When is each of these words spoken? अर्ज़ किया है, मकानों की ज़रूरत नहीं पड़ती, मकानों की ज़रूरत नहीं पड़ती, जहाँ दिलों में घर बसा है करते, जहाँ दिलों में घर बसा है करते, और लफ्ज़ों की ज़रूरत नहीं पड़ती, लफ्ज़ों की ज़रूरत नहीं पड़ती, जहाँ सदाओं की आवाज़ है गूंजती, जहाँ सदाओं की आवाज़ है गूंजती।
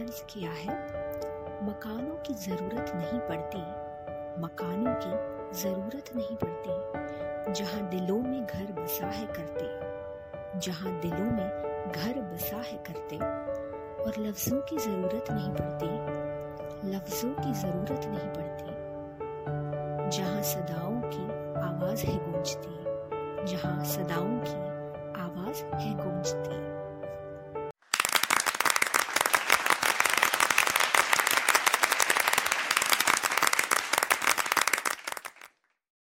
अर्ज़ 0.00 0.22
किया 0.24 0.50
है, 0.50 0.74
मकानों 1.62 2.14
की 2.16 2.34
ज़रूरत 2.34 2.92
नहीं 2.94 3.18
पड़ती, 3.20 3.58
मकानों 4.40 4.94
की 5.02 5.58
ज़रूरत 5.60 6.10
नहीं 6.16 6.36
पड़ती, 6.36 7.52
जहाँ 7.52 7.88
दिलों 7.90 8.18
में 8.18 8.46
घर 8.46 8.72
बसा 8.72 9.06
है 9.06 9.26
करते, 9.26 10.60
जहाँ 10.60 11.00
दिलों 11.00 11.30
में 11.30 11.92
घर 11.92 12.20
बसा 12.32 12.56
है 12.56 12.78
करते, 12.88 13.16
और 14.04 14.18
लफ्ज़ों 14.18 14.60
की 14.60 14.78
ज़रूरत 14.78 15.30
नहीं 15.30 15.50
पड़ती, 15.50 16.90
लफ्ज़ों 16.90 17.32
की 17.34 17.52
ज़रूरत 17.52 18.06
नहीं 18.06 18.30
पड़ती, 18.30 18.68
जहाँ 20.16 20.42
सदाओं 20.42 21.00
की 21.04 21.24
आवाज़ 21.60 22.06
है 22.06 22.18
गूंजती, 22.30 22.74
जहाँ 23.46 23.84
सदाओं 23.84 24.38
की 24.38 24.58
आवाज़ 25.20 25.64
है 25.64 25.94
गूंजती। 25.94 26.69